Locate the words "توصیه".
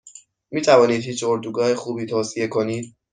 2.05-2.47